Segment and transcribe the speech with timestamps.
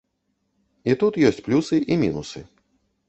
[0.91, 2.47] І тут ёсць плюсы і мінусы.